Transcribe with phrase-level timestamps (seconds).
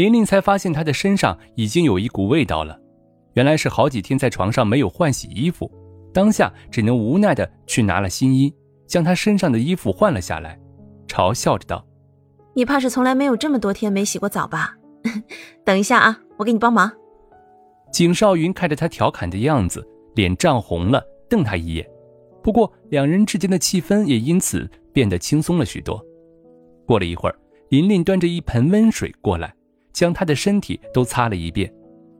[0.00, 2.80] 琳琳才发现她的身上已经有一股味道了。
[3.34, 5.70] 原来是好几天在床上没有换洗衣服，
[6.10, 8.50] 当下只能无奈的去拿了新衣，
[8.86, 10.58] 将她身上的衣服换了下来，
[11.06, 11.86] 嘲笑着道
[12.56, 14.74] ：“你怕是从来没有这么多天没洗过澡吧？
[15.66, 16.90] 等一下啊，我给你帮忙。”
[17.92, 21.86] 景少云看着他调侃的样子，脸涨红了，瞪他一眼。
[22.42, 26.02] 不过两人之间的气氛也因此变得轻松了许多。
[26.86, 27.36] 过了一会儿。
[27.68, 29.54] 琳琳端着一盆温水过来，
[30.00, 31.70] 将他的身体都擦了一遍，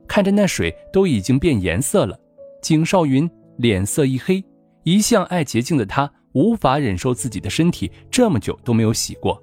[0.07, 2.15] 看着那水都已经变颜色了，
[2.61, 4.43] 景少云脸色一黑。
[4.83, 9.41] 一向爱洁净的他无法忍受自己的身体这么久都没有洗过。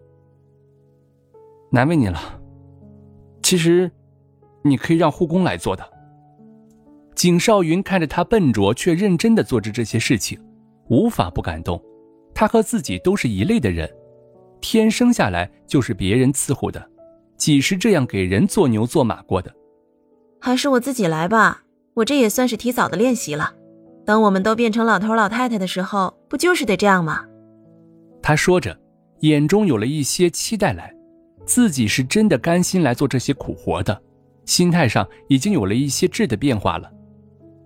[1.72, 2.41] 难为你了。
[3.42, 3.91] 其实，
[4.62, 5.84] 你可以让护工来做的。
[7.17, 10.39] 景少云看着他笨拙却认真的做着这些事情，
[10.89, 11.83] 无法不感动。
[12.33, 13.92] 他和自己都是一类的人。
[14.61, 16.89] 天生下来就是别人伺候的，
[17.39, 19.55] 几时这样给人做牛做马过的？
[20.41, 21.62] 还是我自己来吧，
[21.95, 23.55] 我这也算是提早的练习了。
[24.05, 27.25] 等我们都变成老头老太太的时候，不就是得这样吗？
[28.22, 28.78] 他说着，
[29.20, 30.92] 眼中有了一些期待来，
[31.47, 34.02] 自己是真的甘心来做这些苦活的，
[34.45, 36.91] 心态上已经有了一些质的变化了。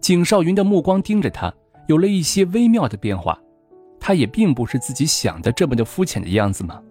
[0.01, 1.53] 景少云的目光盯着他，
[1.87, 3.39] 有了一些微妙的变化。
[4.01, 6.83] 他也并不是自己想的这么的肤浅的样子吗？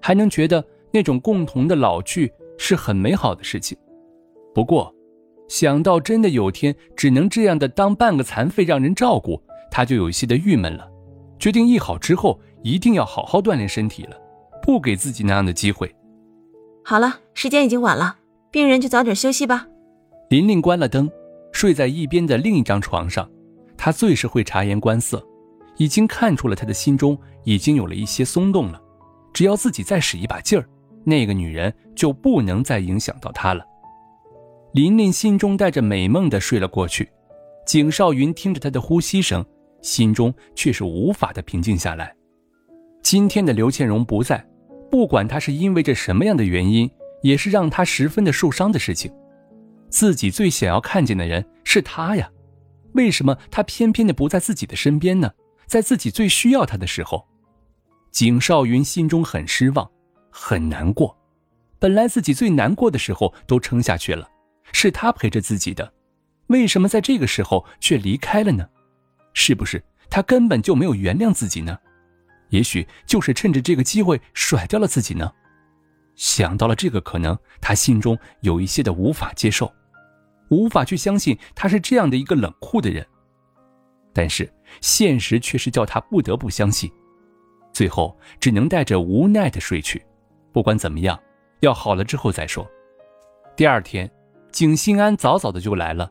[0.00, 3.76] 还能觉得那种共同的老去是很美好的事情。
[4.54, 4.94] 不过，
[5.48, 10.88] 想到真的有天只能这样的当半个残废让人照顾，他就有些的郁闷了。
[11.38, 14.16] 决定医好之后，一定要好好锻炼身体了，
[14.62, 15.92] 不给自己那样的机会。
[16.84, 18.16] 好了，时间已经晚了，
[18.50, 19.66] 病人就早点休息吧。
[20.30, 21.10] 琳琳关了灯，
[21.52, 23.28] 睡在一边的另一张床上。
[23.76, 25.26] 她最是会察言观色。
[25.78, 28.80] 已经看出了他的心中已经有了一些松动了，
[29.32, 30.68] 只要自己再使一把劲儿，
[31.04, 33.64] 那个女人就不能再影响到他了。
[34.72, 37.10] 琳琳心中带着美梦的睡了过去，
[37.66, 39.44] 景少云听着她的呼吸声，
[39.82, 42.14] 心中却是无法的平静下来。
[43.02, 44.46] 今天的刘倩荣不在，
[44.90, 46.90] 不管他是因为这什么样的原因，
[47.22, 49.12] 也是让他十分的受伤的事情。
[49.90, 52.30] 自己最想要看见的人是他呀，
[52.92, 55.30] 为什么他偏偏的不在自己的身边呢？
[55.66, 57.26] 在自己最需要他的时候，
[58.10, 59.90] 景少云心中很失望，
[60.32, 61.16] 很难过。
[61.78, 64.28] 本来自己最难过的时候都撑下去了，
[64.72, 65.92] 是他陪着自己的，
[66.46, 68.66] 为什么在这个时候却离开了呢？
[69.34, 71.78] 是不是他根本就没有原谅自己呢？
[72.50, 75.32] 也许就是趁着这个机会甩掉了自己呢？
[76.14, 79.72] 想到了这个可能，他心中有一些的无法接受，
[80.50, 83.06] 无法去相信他是这样的一个冷酷的人。
[84.12, 86.92] 但是现实却是叫他不得不相信，
[87.72, 90.04] 最后只能带着无奈的睡去。
[90.52, 91.18] 不管怎么样，
[91.60, 92.68] 要好了之后再说。
[93.56, 94.10] 第二天，
[94.50, 96.10] 景心安早早的就来了，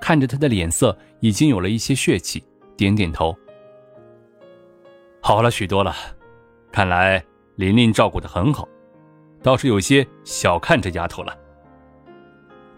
[0.00, 2.42] 看着他的脸色已经有了一些血气，
[2.76, 3.36] 点点头。
[5.20, 5.94] 好了许多了，
[6.72, 7.22] 看来
[7.56, 8.66] 琳琳照顾的很好，
[9.42, 11.36] 倒是有些小看这丫头了。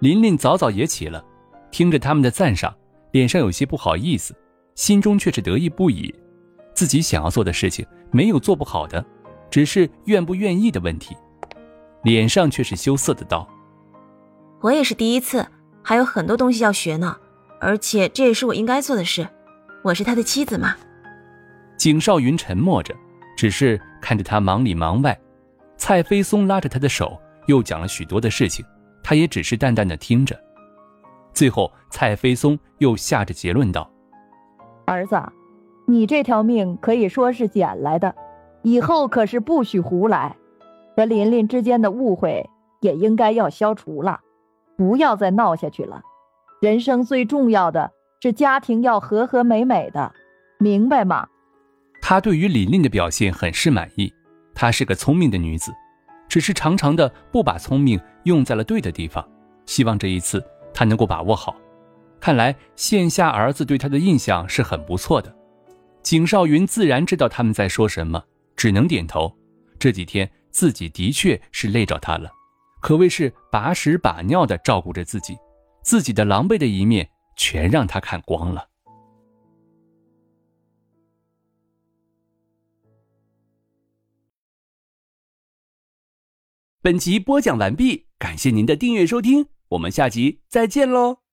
[0.01, 1.25] 琳琳早早也起了，
[1.71, 2.77] 听着他们的赞赏，
[3.13, 4.35] 脸上有些不好意思。
[4.75, 6.13] 心中却是得意不已，
[6.75, 9.05] 自己想要做的事情没有做不好的，
[9.55, 11.17] 只是愿不愿意的问题。
[12.03, 13.49] 脸上却是羞涩的道
[14.61, 15.47] ：“我也是第一次，
[15.81, 17.17] 还有很多东西要学呢，
[17.61, 19.29] 而且这也是我应该做的事。
[19.85, 20.75] 我是他的妻子嘛。”
[21.79, 22.93] 景少云沉默着，
[23.37, 25.17] 只是看着他忙里忙外。
[25.77, 27.17] 蔡飞松拉着他的手，
[27.47, 28.67] 又讲了许多的事情，
[29.05, 30.37] 他也只是淡淡的听着。
[31.33, 33.89] 最后，蔡飞松又下着结论道。
[34.87, 35.17] 儿子，
[35.87, 38.13] 你这条命可以说是捡来的，
[38.65, 40.37] 以后可是不许胡来。
[40.97, 42.49] 和琳琳之间的误会
[42.81, 44.21] 也应该要消除了，
[44.77, 46.03] 不要再闹下去了。
[46.61, 47.91] 人生最重要的
[48.21, 50.13] 是家庭要和和美美的，
[50.59, 51.27] 明白吗？
[52.01, 54.13] 他对于琳琳的表现很是满意，
[54.55, 55.73] 她是个聪明的女子，
[56.29, 59.27] 只是常常的不把聪明用在了对的地方。
[59.67, 61.57] 希望这一次她能够把握好。
[62.21, 65.35] 看来线下儿子对她的印象是很不错的，
[66.03, 68.23] 景少云自然知道他们在说什么，
[68.57, 69.35] 只能点头。
[69.79, 72.31] 这几天自己的确是累着他了，
[72.81, 75.37] 可谓是把屎把尿的照顾着自己，
[75.83, 78.69] 自己的狼狈的一面全让他看光了。
[86.81, 91.24] 本集播讲完毕，感谢您的订阅收听，我们下集再见喽。